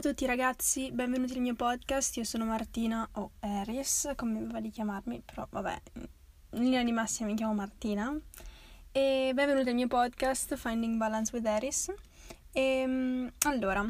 [0.00, 4.70] a tutti ragazzi, benvenuti nel mio podcast, io sono Martina o Eris, come va di
[4.70, 8.18] chiamarmi, però vabbè, in linea di massima mi chiamo Martina.
[8.92, 11.92] E benvenuti nel mio podcast Finding Balance with Eris.
[12.50, 13.86] E, ehm, allora,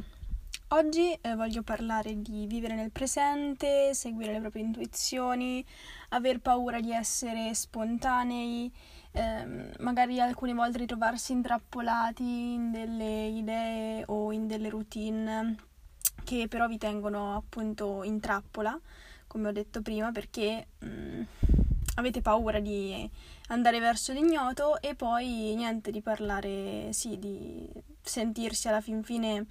[0.71, 5.65] oggi eh, voglio parlare di vivere nel presente, seguire le proprie intuizioni,
[6.09, 8.69] aver paura di essere spontanei,
[9.13, 15.69] ehm, magari alcune volte ritrovarsi intrappolati in delle idee o in delle routine
[16.25, 18.79] che però vi tengono appunto in trappola,
[19.27, 21.23] come ho detto prima, perché mh, mm,
[21.97, 23.09] avete paura di
[23.49, 27.69] andare verso l'ignoto e poi niente di parlare, sì, di
[28.03, 29.47] sentirsi alla fin fine,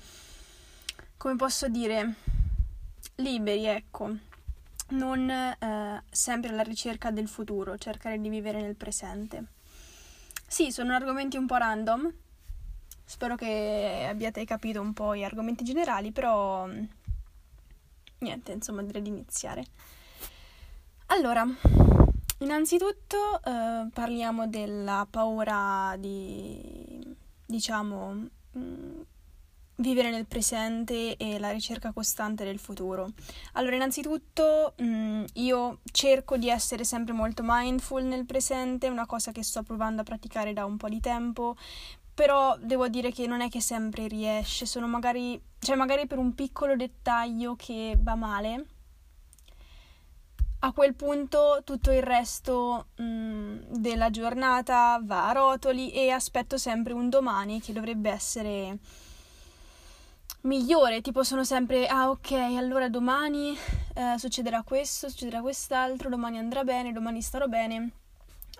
[1.17, 2.13] come posso dire,
[3.15, 4.15] liberi, ecco,
[4.89, 9.45] non eh, sempre alla ricerca del futuro, cercare di vivere nel presente.
[10.47, 12.11] Sì, sono argomenti un po' random,
[13.09, 16.69] spero che abbiate capito un po' gli argomenti generali, però
[18.19, 19.65] niente, insomma, direi di iniziare.
[21.07, 21.43] Allora,
[22.37, 27.15] innanzitutto eh, parliamo della paura di,
[27.47, 29.01] diciamo, mh,
[29.77, 33.09] vivere nel presente e la ricerca costante del futuro.
[33.53, 39.31] Allora, innanzitutto mh, mm, io cerco di essere sempre molto mindful nel presente, una cosa
[39.31, 41.55] che sto provando a praticare da un po' di tempo,
[42.19, 46.35] però devo dire che non è che sempre riesce, sono magari, cioè magari per un
[46.35, 48.65] piccolo dettaglio che va male.
[50.59, 56.57] A quel punto tutto il resto mh, mm, della giornata va a rotoli e aspetto
[56.57, 58.77] sempre un domani che dovrebbe essere
[60.41, 63.57] migliore, tipo sono sempre, ah ok, allora domani
[63.93, 67.91] eh, succederà questo, succederà quest'altro, domani andrà bene, domani starò bene,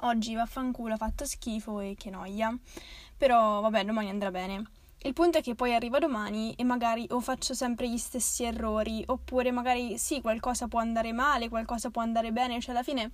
[0.04, 2.58] oggi vaffanculo, ha fatto schifo e che noia,
[3.20, 4.64] però vabbè, domani andrà bene.
[5.02, 9.04] Il punto è che poi arriva domani e magari o faccio sempre gli stessi errori,
[9.06, 13.12] oppure magari sì, qualcosa può andare male, qualcosa può andare bene, cioè alla fine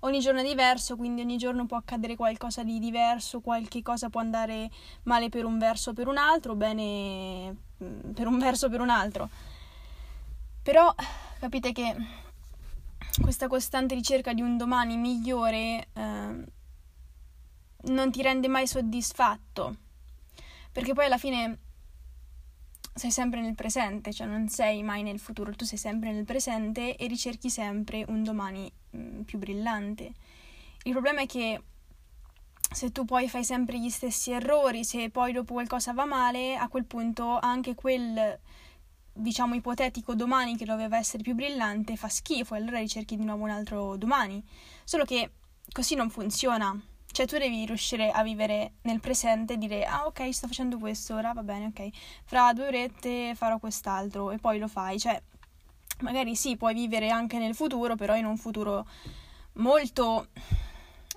[0.00, 4.20] ogni giorno è diverso, quindi ogni giorno può accadere qualcosa di diverso, qualche cosa può
[4.20, 4.70] andare
[5.04, 8.80] male per un verso o per un altro, bene mm, per un verso o per
[8.80, 9.28] un altro.
[10.62, 10.94] Però
[11.40, 11.96] capite che
[13.20, 16.44] questa costante ricerca di un domani migliore eh,
[17.84, 19.76] non ti rende mai soddisfatto,
[20.72, 21.58] perché poi alla fine
[22.94, 26.96] sei sempre nel presente, cioè non sei mai nel futuro, tu sei sempre nel presente
[26.96, 30.12] e ricerchi sempre un domani mm, più brillante.
[30.82, 31.62] Il problema è che
[32.70, 36.68] se tu poi fai sempre gli stessi errori, se poi dopo qualcosa va male, a
[36.68, 38.38] quel punto anche quel
[39.12, 43.44] diciamo ipotetico domani che doveva essere più brillante fa schifo e allora ricerchi di nuovo
[43.44, 44.42] un altro domani.
[44.84, 45.32] Solo che
[45.72, 46.78] così non funziona.
[47.18, 51.16] Cioè tu devi riuscire a vivere nel presente e dire ah ok sto facendo questo,
[51.16, 51.88] ora va bene, ok,
[52.24, 55.00] fra due orette farò quest'altro e poi lo fai.
[55.00, 55.20] Cioè
[56.02, 58.86] magari sì, puoi vivere anche nel futuro, però in un futuro
[59.54, 60.28] molto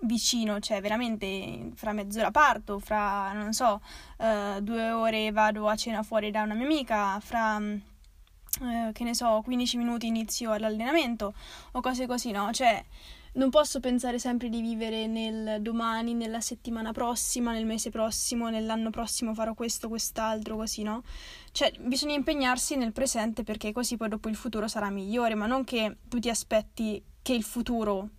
[0.01, 3.79] vicino, cioè veramente fra mezz'ora parto, fra non so,
[4.17, 9.13] uh, due ore vado a cena fuori da una mia amica, fra uh, che ne
[9.13, 11.35] so, 15 minuti inizio l'allenamento
[11.73, 12.49] o cose così, no?
[12.51, 12.83] Cioè
[13.33, 18.89] non posso pensare sempre di vivere nel domani, nella settimana prossima, nel mese prossimo, nell'anno
[18.89, 21.03] prossimo farò questo, quest'altro, così, no?
[21.51, 25.63] Cioè, bisogna impegnarsi nel presente perché così poi dopo il futuro sarà migliore, ma non
[25.63, 28.09] che tu ti aspetti che il futuro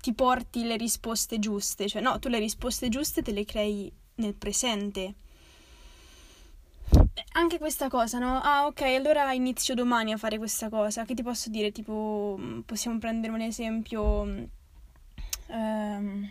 [0.00, 4.34] ti porti le risposte giuste, cioè no, tu le risposte giuste te le crei nel
[4.34, 5.14] presente
[7.32, 8.40] anche questa cosa, no?
[8.40, 11.04] Ah, ok, allora inizio domani a fare questa cosa.
[11.04, 11.70] Che ti posso dire?
[11.72, 14.48] Tipo, mm, possiamo prendere un esempio.
[15.48, 16.30] Ehm,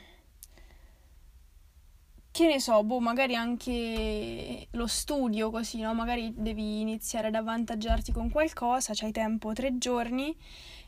[2.32, 5.94] che ne so, boh, magari anche lo studio così, no?
[5.96, 10.36] Magari devi iniziare ad avvantaggiarti con qualcosa, c'hai tempo tre giorni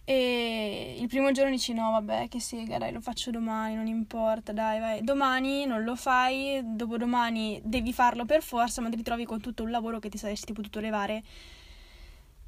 [0.10, 4.52] e il primo giorno dici no, vabbè, che sega, dai, lo faccio domani, non importa,
[4.52, 5.04] dai, vai.
[5.04, 9.70] Domani non lo fai, dopodomani devi farlo per forza, ma ti ritrovi con tutto un
[9.70, 11.22] lavoro che ti saresti potuto levare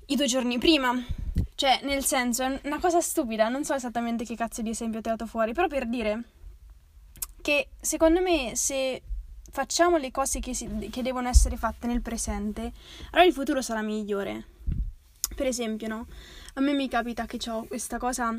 [0.07, 0.91] i due giorni prima.
[1.53, 5.03] Cioè, nel senso, è una cosa stupida, non so esattamente che cazzo di esempio ho
[5.03, 6.23] tirato fuori, però per dire
[7.43, 9.03] che secondo me se
[9.51, 12.71] facciamo le cose che, si, che devono essere fatte nel presente,
[13.11, 14.45] allora il futuro sarà migliore.
[15.35, 16.07] Per esempio, no?
[16.55, 18.37] A me mi capita che ho questa cosa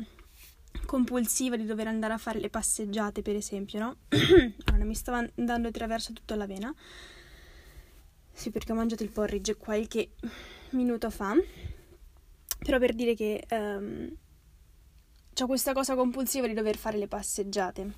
[0.85, 3.95] compulsiva di dover andare a fare le passeggiate, per esempio, no?
[4.65, 6.73] allora, mi stava andando attraverso tutta la vena.
[8.31, 10.11] Sì, perché ho mangiato il porridge qualche
[10.71, 11.33] minuto fa.
[12.59, 14.09] Però per dire che um,
[15.41, 17.91] ho questa cosa compulsiva di dover fare le passeggiate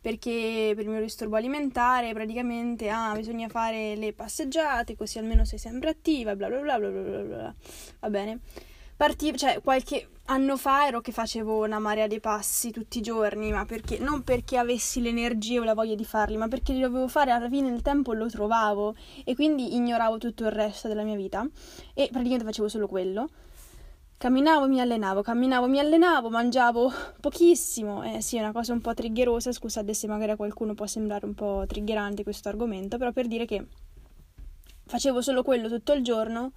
[0.00, 5.58] perché per il mio disturbo alimentare praticamente ah, bisogna fare le passeggiate così almeno sei
[5.58, 7.54] sempre attiva bla bla bla bla bla bla
[8.00, 8.40] va bene.
[8.96, 13.52] Parti, cioè qualche anno fa ero che facevo una marea di passi tutti i giorni,
[13.52, 17.06] ma perché non perché avessi l'energia o la voglia di farli, ma perché li dovevo
[17.06, 18.94] fare alla fine del tempo lo trovavo
[19.24, 21.46] e quindi ignoravo tutto il resto della mia vita.
[21.92, 23.28] E praticamente facevo solo quello.
[24.18, 26.90] Camminavo, mi allenavo, camminavo, mi allenavo, mangiavo
[27.20, 28.02] pochissimo.
[28.02, 31.26] Eh sì, è una cosa un po' triggerosa, scusate se magari a qualcuno può sembrare
[31.26, 33.66] un po' triggerante questo argomento, però per dire che
[34.86, 36.52] facevo solo quello tutto il giorno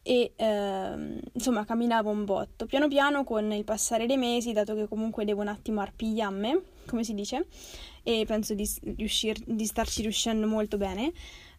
[0.00, 2.64] e eh, insomma camminavo un botto.
[2.64, 7.04] Piano piano con il passare dei mesi, dato che comunque devo un attimo arpigliarmi, come
[7.04, 7.48] si dice,
[8.02, 8.66] e penso di,
[8.96, 11.12] riuscir, di starci riuscendo molto bene,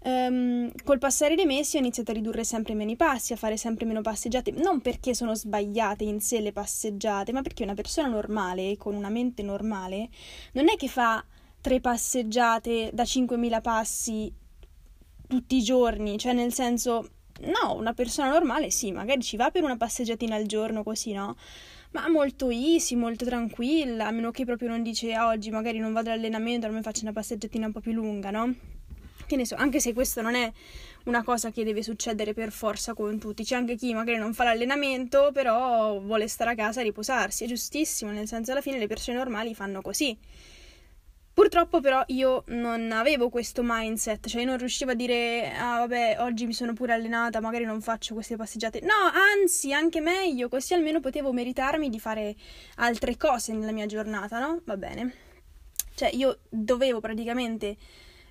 [0.08, 3.58] Um, col passare dei mesi ho iniziato a ridurre sempre meno i passi, a fare
[3.58, 8.08] sempre meno passeggiate, non perché sono sbagliate in sé le passeggiate, ma perché una persona
[8.08, 10.10] normale, con una mente normale,
[10.52, 11.26] non è che fa
[11.60, 14.32] tre passeggiate da 5.000 passi
[15.28, 17.10] tutti i giorni, cioè nel senso,
[17.42, 21.36] no, una persona normale sì, magari ci va per una passeggiatina al giorno così, no?
[21.94, 25.94] Ma molto easy, molto tranquilla, a meno che proprio non dice ah, oggi magari non
[25.94, 28.75] vado all'allenamento, allora mi faccio una passeggiatina un po' più lunga, no?
[29.26, 30.52] Che ne so, anche se questo non è
[31.06, 34.44] una cosa che deve succedere per forza con tutti, c'è anche chi magari non fa
[34.44, 38.88] l'allenamento, però vuole stare a casa e riposarsi, è giustissimo, nel senso alla fine le
[38.88, 40.18] persone normali fanno così.
[41.36, 46.46] Purtroppo però io non avevo questo mindset, cioè non riuscivo a dire ah vabbè oggi
[46.46, 48.80] mi sono pure allenata, magari non faccio queste passeggiate.
[48.80, 49.12] No,
[49.42, 52.34] anzi, anche meglio, così almeno potevo meritarmi di fare
[52.76, 54.62] altre cose nella mia giornata, no?
[54.64, 55.14] Va bene.
[55.94, 57.76] Cioè io dovevo praticamente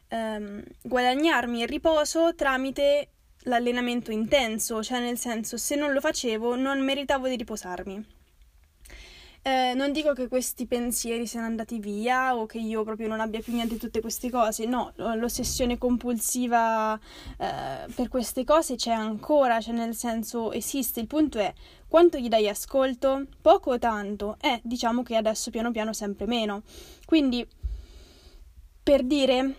[0.09, 3.09] ehm, guadagnarmi il riposo tramite
[3.45, 8.07] l'allenamento intenso, cioè nel senso se non lo facevo non meritavo di riposarmi.
[9.47, 13.41] Eh, non dico che questi pensieri siano andati via o che io proprio non abbia
[13.41, 16.99] più niente di tutte queste cose, no, l'ossessione compulsiva
[17.37, 21.53] eh, per queste cose c'è ancora, cioè nel senso esiste, il punto è
[21.87, 23.27] quanto gli dai ascolto?
[23.43, 24.39] Poco o tanto?
[24.41, 26.63] Eh, diciamo che adesso piano piano sempre meno.
[27.05, 27.47] Quindi,
[28.83, 29.57] per dire,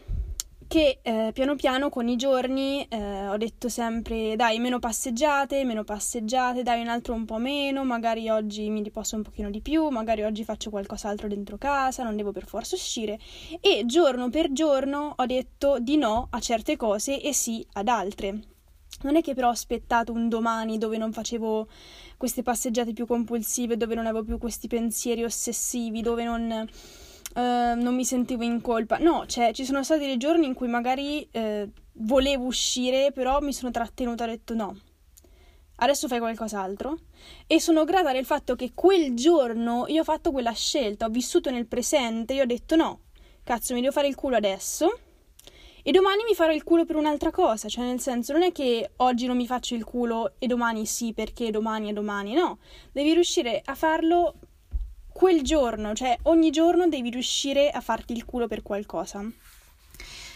[0.67, 5.83] che eh, piano piano con i giorni eh, ho detto sempre dai meno passeggiate, meno
[5.83, 9.87] passeggiate, dai un altro un po' meno, magari oggi mi riposo un pochino di più,
[9.89, 13.19] magari oggi faccio qualcos'altro dentro casa, non devo per forza uscire
[13.61, 18.39] e giorno per giorno ho detto di no a certe cose e sì ad altre.
[19.01, 21.67] Non è che però ho aspettato un domani dove non facevo
[22.17, 26.67] queste passeggiate più compulsive, dove non avevo più questi pensieri ossessivi, dove non
[27.35, 28.97] Ehm, non mi sentivo in colpa.
[28.97, 33.53] No, cioè, ci sono stati dei giorni in cui magari uh, volevo uscire, però mi
[33.53, 34.79] sono trattenuta e ho detto no.
[35.77, 36.97] Adesso fai qualcos'altro.
[37.47, 41.51] E sono grata del fatto che quel giorno io ho fatto quella scelta, ho vissuto
[41.51, 43.01] nel presente, io ho detto no,
[43.43, 44.99] cazzo, mi devo fare il culo adesso.
[45.87, 48.93] E domani mi farò il culo per un'altra cosa, cioè nel senso non è che
[48.97, 52.57] oggi non mi faccio il culo e domani sì perché domani è domani, no,
[52.91, 54.33] devi riuscire a farlo
[55.17, 59.23] quel giorno, cioè ogni giorno devi riuscire a farti il culo per qualcosa.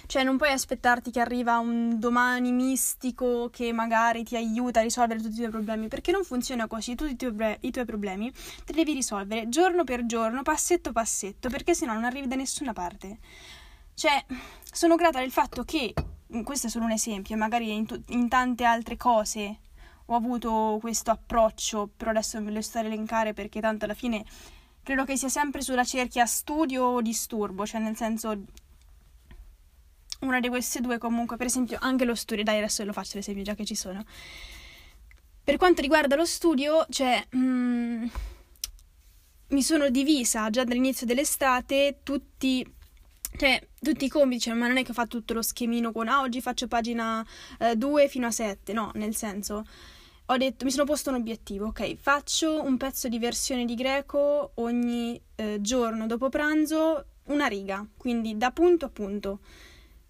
[0.06, 5.20] Cioè non puoi aspettarti che arriva un domani mistico che magari ti aiuta a risolvere
[5.20, 8.72] tutti i tuoi problemi, perché non funziona così, tutti i tuoi, i tuoi problemi te
[8.72, 13.18] li devi risolvere giorno per giorno, passetto passetto, perché sennò non arrivi da nessuna parte.
[13.94, 14.25] Cioè,
[14.63, 15.94] sono grata del fatto che,
[16.46, 19.58] questo è solo un esempio, magari in, t- in tante altre cose
[20.06, 24.24] ho avuto questo approccio, però adesso ve lo sto a elencare perché tanto alla fine
[24.89, 28.36] credo che sia sempre sulla cerchia studio o disturbo, cioè nel senso
[30.22, 33.43] una di queste due comunque, per esempio anche lo studio, dai adesso lo faccio l'esempio
[33.43, 34.03] già che ci sono.
[35.43, 38.08] Per quanto riguarda lo studio, cioè mm,
[39.50, 42.65] mi sono divisa già dall'inizio dell'estate tutti
[43.38, 46.08] cioè, tutti i compiti, cioè, ma non è che ho fatto tutto lo schemino con
[46.08, 47.24] ah, oggi faccio pagina
[47.75, 49.65] 2 eh, fino a 7, no, nel senso
[50.31, 54.51] ho detto, mi sono posto un obiettivo, ok, faccio un pezzo di versione di greco
[54.55, 59.39] ogni eh, giorno dopo pranzo, una riga, quindi da punto a punto.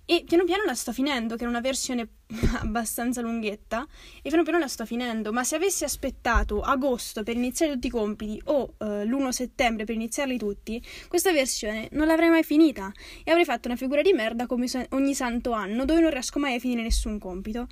[0.04, 2.10] E piano piano la sto finendo, che è una versione
[2.60, 3.88] abbastanza lunghetta,
[4.22, 5.32] e piano piano la sto finendo.
[5.32, 9.96] Ma se avessi aspettato agosto per iniziare tutti i compiti o eh, l'1 settembre per
[9.96, 12.92] iniziarli tutti, questa versione non l'avrei mai finita
[13.24, 16.56] e avrei fatto una figura di merda come ogni santo anno, dove non riesco mai
[16.56, 17.70] a finire nessun compito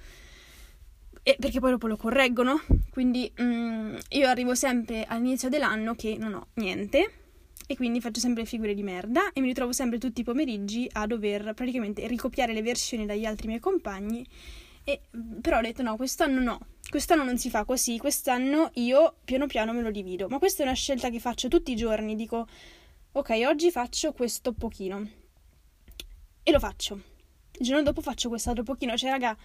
[1.28, 2.62] e perché poi dopo lo correggono.
[2.90, 7.12] Quindi mm, io arrivo sempre all'inizio dell'anno che non ho niente
[7.68, 11.06] e quindi faccio sempre figure di merda e mi ritrovo sempre tutti i pomeriggi a
[11.06, 14.26] dover praticamente ricopiare le versioni dagli altri miei compagni
[14.86, 15.02] E,
[15.42, 19.74] però ho detto no, quest'anno no, quest'anno non si fa così, quest'anno io piano piano
[19.74, 20.30] me lo divido.
[20.30, 22.48] Ma questa è una scelta che faccio tutti i giorni, dico
[23.12, 25.06] ok, oggi faccio questo pochino.
[26.42, 27.02] E lo faccio.
[27.60, 28.96] Il giorno dopo faccio quest'altro pochino.
[28.96, 29.36] Cioè, raga,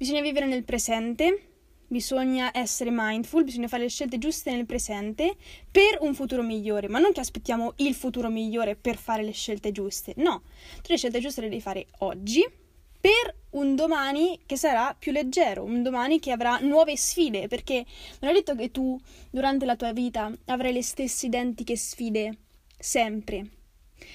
[0.00, 1.48] bisogna vivere nel presente,
[1.86, 5.36] bisogna essere mindful, bisogna fare le scelte giuste nel presente
[5.70, 9.72] per un futuro migliore, ma non che aspettiamo il futuro migliore per fare le scelte
[9.72, 10.14] giuste.
[10.16, 10.40] No,
[10.76, 12.42] tu le scelte giuste le devi fare oggi
[12.98, 17.84] per un domani che sarà più leggero, un domani che avrà nuove sfide, perché
[18.20, 18.98] non è detto che tu
[19.30, 22.38] durante la tua vita avrai le stesse identiche sfide
[22.78, 23.59] sempre.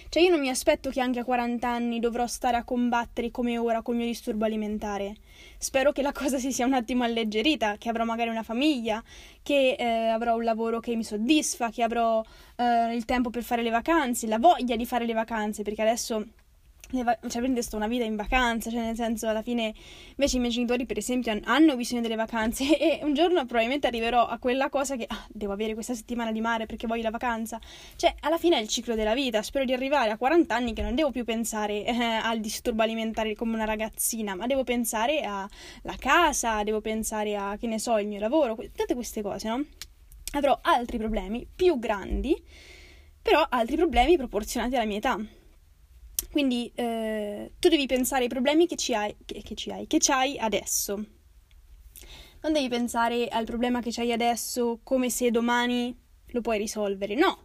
[0.09, 3.57] Cioè io non mi aspetto che anche a 40 anni dovrò stare a combattere come
[3.57, 5.15] ora col mio disturbo alimentare.
[5.57, 9.03] Spero che la cosa si sia un attimo alleggerita, che avrò magari una famiglia,
[9.41, 12.23] che eh, avrò un lavoro che mi soddisfa, che avrò
[12.55, 16.25] eh, il tempo per fare le vacanze, la voglia di fare le vacanze, perché adesso
[17.03, 19.73] Cioè prende sto una vita in vacanza, cioè nel senso alla fine
[20.09, 24.25] invece i miei genitori per esempio hanno bisogno delle vacanze e un giorno probabilmente arriverò
[24.25, 27.59] a quella cosa che ah, devo avere questa settimana di mare perché voglio la vacanza,
[27.95, 30.81] cioè alla fine è il ciclo della vita, spero di arrivare a 40 anni che
[30.81, 35.95] non devo più pensare eh, al disturbo alimentare come una ragazzina, ma devo pensare alla
[35.97, 39.65] casa, devo pensare a che ne so, il mio lavoro, tutte queste cose, no?
[40.33, 42.35] Avrò altri problemi più grandi,
[43.21, 45.19] però altri problemi proporzionati alla mia età.
[46.35, 49.99] Quindi eh, tu devi pensare ai problemi che ci hai, che, che ci hai, che
[49.99, 50.95] ci hai adesso.
[52.41, 57.15] Non devi pensare al problema che ci hai adesso come se domani lo puoi risolvere.
[57.15, 57.39] No.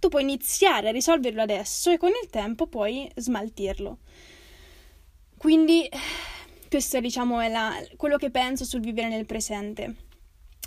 [0.00, 3.98] Tu puoi iniziare a risolverlo adesso e con il tempo puoi smaltirlo.
[5.38, 5.88] Quindi
[6.68, 9.94] questo diciamo è la, quello che penso sul vivere nel presente.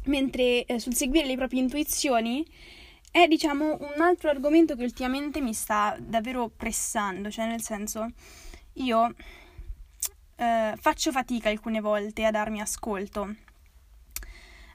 [0.05, 2.45] Mentre eh, sul seguire le proprie intuizioni
[3.23, 8.11] è diciamo un altro argomento che ultimamente mi sta davvero pressando, cioè nel senso
[8.73, 9.11] io
[10.35, 13.35] eh, faccio fatica alcune volte a darmi ascolto,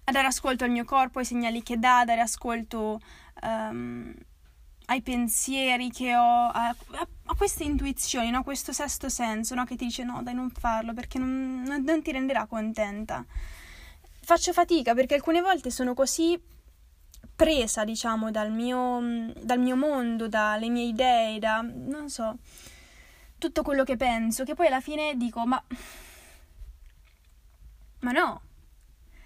[0.05, 3.01] a dare ascolto al mio corpo, ai segnali che dà, a dare ascolto
[3.43, 4.13] um,
[4.87, 8.43] ai pensieri che ho, a, a, a queste intuizioni, no?
[8.43, 9.65] questo sesto senso no?
[9.65, 13.25] che ti dice no dai non farlo perché non, non, non ti renderà contenta.
[14.25, 16.41] Faccio fatica perché alcune volte sono così
[17.35, 22.38] presa, diciamo, dal mio, dal mio mondo, dalle mie idee, da, non so,
[23.38, 25.62] tutto quello che penso, che poi alla fine dico, ma...
[28.00, 28.41] Ma no,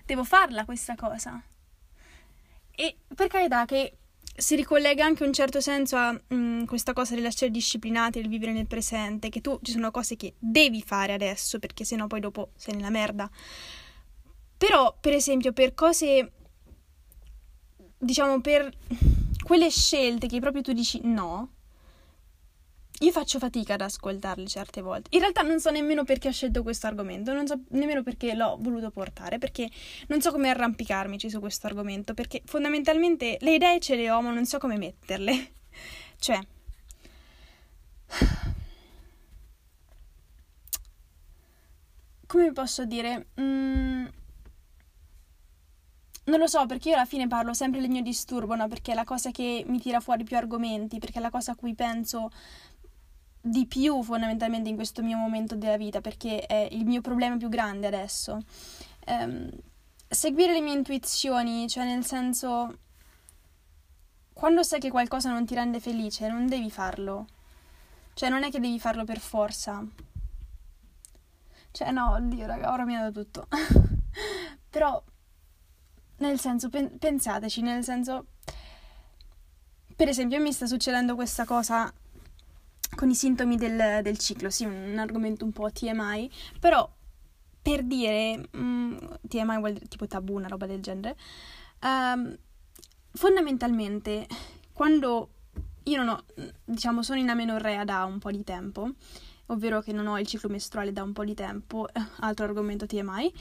[0.04, 1.42] devo farla questa cosa.
[2.70, 3.96] E per carità che
[4.36, 8.28] si ricollega anche in un certo senso a mh, mm, questa cosa dell'essere disciplinati, del
[8.28, 12.20] vivere nel presente, che tu ci sono cose che devi fare adesso, perché sennò poi
[12.20, 13.30] dopo sei nella merda.
[14.58, 16.32] Però, per esempio, per cose
[17.98, 18.70] diciamo, per
[19.42, 21.50] quelle scelte che proprio tu dici no,
[23.00, 25.08] io faccio fatica ad ascoltarle certe volte.
[25.12, 28.56] In realtà non so nemmeno perché ho scelto questo argomento, non so nemmeno perché l'ho
[28.58, 29.68] voluto portare, perché
[30.08, 34.32] non so come arrampicarmici su questo argomento, perché fondamentalmente le idee ce le ho, ma
[34.32, 35.52] non so come metterle.
[36.18, 36.38] cioè...
[42.26, 43.28] Come posso dire?
[43.40, 44.06] Mm
[46.26, 48.68] non lo so, perché io alla fine parlo sempre del mio disturbo, no?
[48.68, 51.56] Perché è la cosa che mi tira fuori più argomenti, perché è la cosa a
[51.56, 52.30] cui penso
[53.40, 57.48] di più fondamentalmente in questo mio momento della vita, perché è il mio problema più
[57.48, 58.40] grande adesso.
[59.06, 59.48] Um,
[60.08, 62.78] seguire le mie intuizioni, cioè nel senso,
[64.32, 67.26] quando sai che qualcosa non ti rende felice, non devi farlo.
[68.14, 69.84] Cioè non è che devi farlo per forza.
[71.70, 73.46] Cioè no, oddio raga, ora mi ha dato tutto.
[74.70, 75.02] Però
[76.18, 78.26] nel senso, pen- pensateci, nel senso...
[79.96, 81.90] Per esempio, mi sta succedendo questa cosa
[82.94, 86.30] con i sintomi del, del ciclo, sì, un argomento un po' TMI,
[86.60, 86.88] però
[87.62, 88.96] per dire, mh, mm,
[89.28, 91.16] TMI vuol dire tipo tabù, una roba del genere,
[91.82, 92.36] um,
[93.12, 94.26] fondamentalmente
[94.72, 95.30] quando
[95.84, 96.24] io non ho,
[96.64, 98.90] diciamo, sono in amenorrea da un po' di tempo,
[99.46, 101.88] ovvero che non ho il ciclo mestruale da un po' di tempo,
[102.20, 103.32] altro argomento TMI,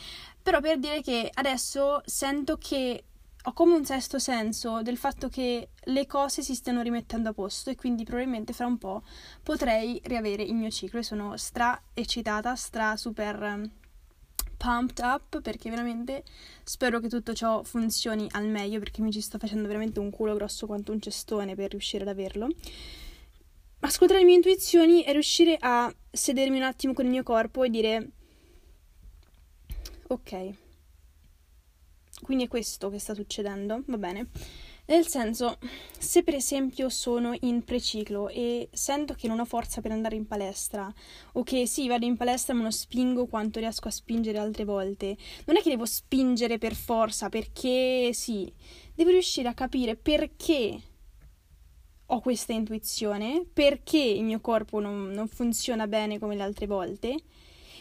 [0.42, 3.04] però per dire che adesso sento che
[3.48, 7.70] ho come un sesto senso del fatto che le cose si stiano rimettendo a posto
[7.70, 9.04] e quindi probabilmente fra un po'
[9.44, 11.00] potrei riavere il mio ciclo.
[11.00, 13.70] E sono stra eccitata, stra super um,
[14.58, 16.24] pumped up perché veramente
[16.64, 20.34] spero che tutto ciò funzioni al meglio perché mi ci sto facendo veramente un culo
[20.34, 22.48] grosso quanto un cestone per riuscire ad averlo
[23.86, 27.70] ascoltare le mie intuizioni è riuscire a sedermi un attimo con il mio corpo e
[27.70, 28.10] dire
[30.08, 30.50] ok,
[32.22, 34.30] quindi è questo che sta succedendo, va bene.
[34.88, 35.58] Nel senso,
[35.98, 40.28] se per esempio sono in preciclo e sento che non ho forza per andare in
[40.28, 40.94] palestra,
[41.34, 45.18] o che sì, vado in palestra ma non spingo quanto riesco a spingere altre volte,
[45.46, 48.52] non è che devo spingere per forza, perché sì,
[48.94, 50.80] devo riuscire a capire perché
[52.08, 57.16] ho questa intuizione, perché il mio corpo non, non funziona bene come le altre volte.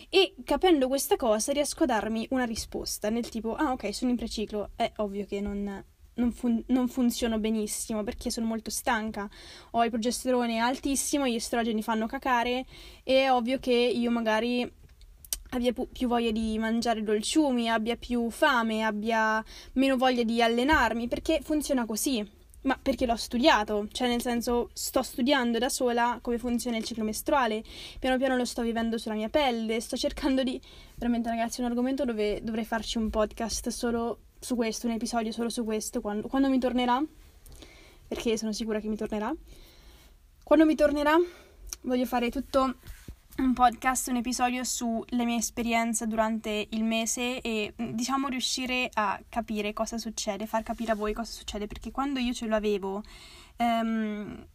[0.09, 4.17] E capendo questa cosa riesco a darmi una risposta nel tipo, ah ok, sono in
[4.17, 9.29] preciclo, è ovvio che non, non, fun- non, funziono benissimo perché sono molto stanca,
[9.73, 12.65] ho il progesterone altissimo, gli estrogeni fanno cacare
[13.03, 14.71] e è ovvio che io magari
[15.51, 21.09] abbia pu- più voglia di mangiare dolciumi, abbia più fame, abbia meno voglia di allenarmi
[21.09, 22.43] perché funziona così.
[22.65, 27.05] Ma perché l'ho studiato, cioè nel senso sto studiando da sola come funziona il ciclo
[27.05, 27.63] mestruale,
[27.99, 30.61] piano piano lo sto vivendo sulla mia pelle, sto cercando di...
[30.97, 35.31] Veramente ragazzi è un argomento dove dovrei farci un podcast solo su questo, un episodio
[35.31, 37.03] solo su questo, quando, quando mi tornerà,
[38.09, 39.35] perché sono sicura che mi tornerà.
[40.43, 41.17] Quando mi tornerà
[41.83, 42.77] voglio fare tutto
[43.39, 49.73] un podcast, un episodio sulle mie esperienze durante il mese e diciamo riuscire a capire
[49.73, 53.03] cosa succede, far capire a voi cosa succede, perché quando io ce l'avevo
[53.57, 54.47] ehm,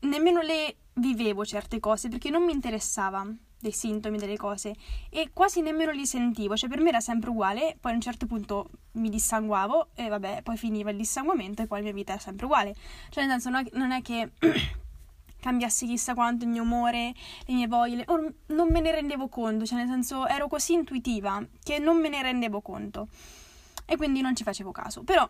[0.00, 3.26] nemmeno le vivevo certe cose perché non mi interessava
[3.58, 4.74] dei sintomi, delle cose
[5.10, 8.26] e quasi nemmeno li sentivo, cioè per me era sempre uguale, poi a un certo
[8.26, 12.20] punto mi dissanguavo e vabbè, poi finiva il dissanguamento e poi la mia vita era
[12.20, 12.74] sempre uguale,
[13.10, 14.30] cioè nel senso non è che
[15.40, 17.12] cambiasse chissà quanto il mio umore,
[17.46, 21.44] le mie voglie, or- non me ne rendevo conto, cioè nel senso ero così intuitiva
[21.62, 23.08] che non me ne rendevo conto.
[23.86, 25.28] E quindi non ci facevo caso, però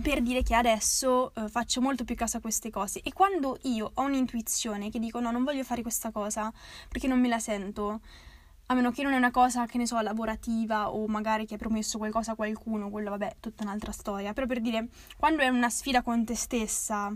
[0.00, 3.00] per dire che adesso eh, faccio molto più caso a queste cose.
[3.02, 6.50] E quando io ho un'intuizione che dico no, non voglio fare questa cosa
[6.88, 8.00] perché non me la sento,
[8.66, 11.58] a meno che non è una cosa, che ne so, lavorativa o magari che hai
[11.58, 15.68] promesso qualcosa a qualcuno, quello vabbè, tutta un'altra storia, però per dire, quando è una
[15.68, 17.12] sfida con te stessa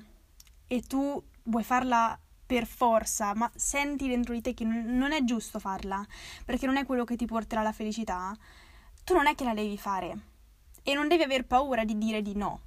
[0.67, 5.59] e tu vuoi farla per forza, ma senti dentro di te che non è giusto
[5.59, 6.05] farla,
[6.45, 8.35] perché non è quello che ti porterà alla felicità,
[9.05, 10.19] tu non è che la devi fare
[10.83, 12.61] e non devi aver paura di dire di no.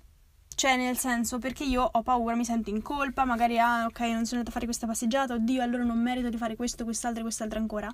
[0.53, 4.25] Cioè, nel senso, perché io ho paura, mi sento in colpa, magari, ah, ok, non
[4.25, 7.23] sono andata a fare questa passeggiata, oddio, allora non merito di fare questo, quest'altro e
[7.23, 7.89] quest'altro ancora.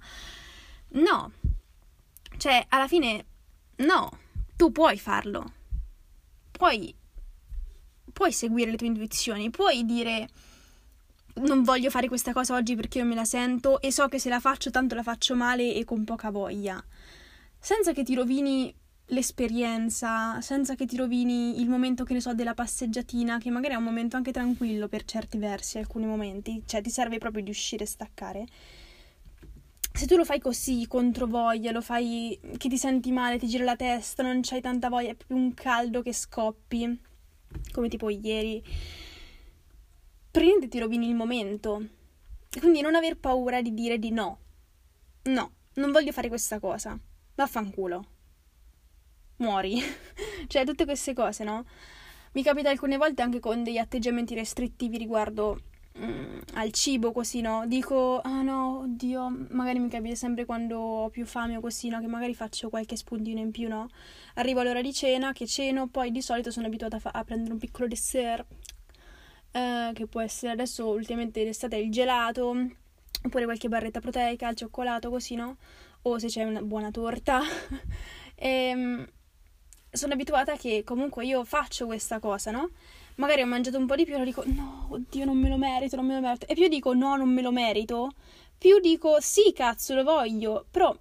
[0.93, 1.31] No.
[2.38, 3.25] Cioè, alla fine,
[3.77, 4.09] no.
[4.55, 5.53] Tu puoi farlo.
[6.49, 6.95] Puoi,
[8.12, 10.27] puoi seguire le tue intuizioni, puoi dire
[11.35, 14.29] non voglio fare questa cosa oggi perché io me la sento e so che se
[14.29, 16.83] la faccio tanto la faccio male e con poca voglia.
[17.59, 18.73] Senza che ti rovini
[19.09, 23.77] l'esperienza, senza che ti rovini il momento, che ne so, della passeggiatina, che magari è
[23.77, 27.83] un momento anche tranquillo per certi versi, alcuni momenti, cioè ti serve proprio di uscire
[27.83, 28.45] e staccare.
[29.93, 33.63] Se tu lo fai così, contro voglia, lo fai che ti senti male, ti gira
[33.63, 36.99] la testa, non c'hai tanta voglia, è più un caldo che scoppi,
[37.71, 38.61] come tipo ieri,
[40.35, 41.81] prendi ti rovini il momento.
[42.59, 44.39] Quindi non aver paura di dire di no.
[45.23, 46.99] No, non voglio fare questa cosa.
[47.35, 48.07] Vaffanculo
[49.37, 49.81] muori.
[50.47, 51.63] cioè, tutte queste cose, no?
[52.33, 55.61] Mi capita alcune volte anche con degli atteggiamenti restrittivi riguardo
[55.97, 57.63] mm, al cibo, così, no?
[57.65, 62.01] Dico, ah no, oddio, magari mi capita sempre quando ho più fame o così, no?
[62.01, 63.87] Che magari faccio qualche spuntino in più, no?
[64.33, 67.53] Arrivo all'ora di cena, che ceno, poi di solito sono abituata a, fa- a prendere
[67.53, 68.45] un piccolo dessert,
[69.55, 72.53] eh, che può essere adesso, ultimamente d'estate, il gelato,
[73.23, 75.55] oppure qualche barretta proteica, il cioccolato, così, no?
[76.01, 77.41] O se c'è una buona torta.
[78.35, 79.07] e, ehm,
[79.91, 82.71] sono abituata che comunque io faccio questa cosa, no?
[83.15, 85.95] Magari ho mangiato un po' di più e dico no, oddio, non me lo merito,
[85.95, 86.47] non me lo merito.
[86.47, 88.11] E più dico no, non me lo merito,
[88.57, 90.65] più dico sì, cazzo, lo voglio.
[90.69, 90.93] Però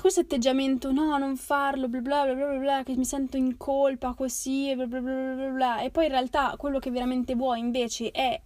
[0.00, 4.14] questo atteggiamento no, non farlo, bla bla bla bla bla, che mi sento in colpa
[4.14, 5.80] così, bla bla bla bla bla.
[5.80, 8.40] E poi in realtà quello che veramente vuoi invece è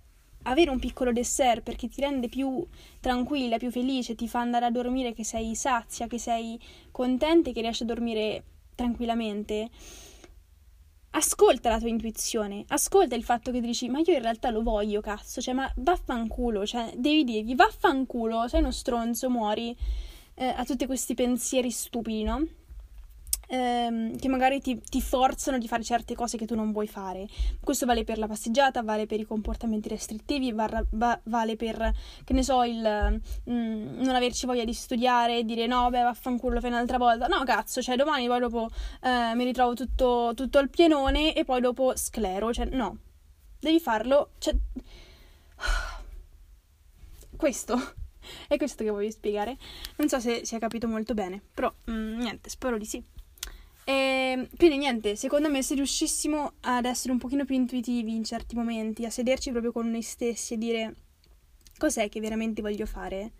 [0.46, 2.64] avere un piccolo dessert perché ti rende più
[3.00, 6.58] tranquilla, più felice, ti fa andare a dormire che sei sazia, che sei
[6.90, 8.44] contenta e che riesci a dormire
[8.74, 9.68] tranquillamente.
[11.10, 15.00] Ascolta la tua intuizione, ascolta il fatto che dici ma io in realtà lo voglio,
[15.00, 19.74] cazzo, cioè ma vaffanculo, cioè devi dirgli vaffanculo, sei uno stronzo, muori
[20.36, 22.46] eh, a tutti questi pensieri stupidi, no?
[23.48, 27.26] ehm, che magari ti, ti, forzano di fare certe cose che tu non vuoi fare.
[27.60, 31.92] Questo vale per la passeggiata, vale per i comportamenti restrittivi, varra, va, vale per,
[32.24, 33.20] che ne so, il
[33.50, 37.26] mm, non averci voglia di studiare, dire no, beh, vaffanculo, lo fai un'altra volta.
[37.26, 38.68] No, cazzo, cioè domani poi dopo
[39.02, 42.98] eh, mi ritrovo tutto, tutto al pienone e poi dopo sclero, cioè no,
[43.58, 44.54] devi farlo, cioè...
[47.36, 48.05] Questo
[48.48, 49.56] è questo che voglio spiegare.
[49.96, 53.02] Non so se si è capito molto bene, però mm, niente, spero di sì.
[53.84, 58.56] E, quindi niente, secondo me se riuscissimo ad essere un pochino più intuitivi in certi
[58.56, 60.94] momenti, a sederci proprio con noi stessi e dire
[61.78, 63.32] cos'è che veramente voglio fare,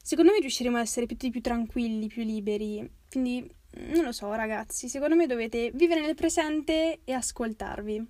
[0.00, 2.88] secondo me riusciremo ad essere tutti più tranquilli, più liberi.
[3.10, 8.06] Quindi non lo so, ragazzi, secondo me dovete vivere nel presente e ascoltarvi.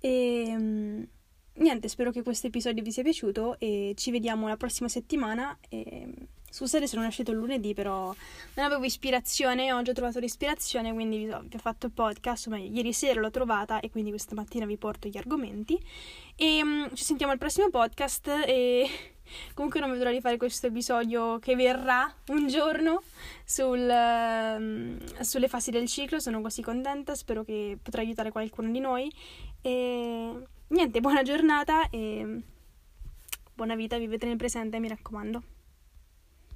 [0.00, 1.08] E
[1.56, 5.56] niente, spero che questo episodio vi sia piaciuto e ci vediamo la prossima settimana.
[5.68, 6.08] E...
[6.48, 8.14] Scusate se non è uscito il lunedì, però
[8.54, 12.94] non avevo ispirazione, oggi ho trovato l'ispirazione, quindi vi ho, fatto il podcast, ma ieri
[12.94, 15.78] sera l'ho trovata e quindi questa mattina vi porto gli argomenti.
[16.34, 18.88] E um, ci sentiamo al prossimo podcast e
[19.52, 23.02] comunque non vedo l'ora di fare questo episodio che verrà un giorno
[23.44, 28.80] sul, um, sulle fasi del ciclo, sono così contenta, spero che potrà aiutare qualcuno di
[28.80, 29.12] noi.
[29.60, 30.32] E
[30.68, 32.42] niente, buona giornata e
[33.54, 35.42] buona vita, vivete nel presente, mi raccomando.